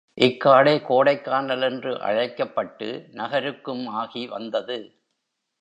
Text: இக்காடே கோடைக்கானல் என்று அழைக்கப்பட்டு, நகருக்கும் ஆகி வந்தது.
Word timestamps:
இக்காடே 0.17 0.73
கோடைக்கானல் 0.81 1.61
என்று 1.61 2.01
அழைக்கப்பட்டு, 2.01 3.07
நகருக்கும் 3.11 3.87
ஆகி 3.87 4.27
வந்தது. 4.27 4.79